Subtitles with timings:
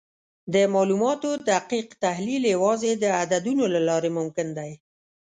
[0.53, 4.71] د معلوماتو دقیق تحلیل یوازې د عددونو له لارې ممکن دی.